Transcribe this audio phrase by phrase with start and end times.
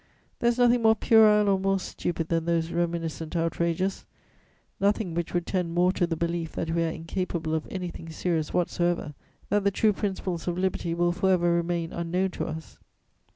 [0.39, 4.03] There is nothing more puerile or more stupid than those reminiscent outrages;
[4.79, 8.51] nothing which would tend more to the belief that we are incapable of anything serious
[8.51, 9.13] whatsoever,
[9.49, 12.79] that the true principles of liberty will for ever remain unknown to us.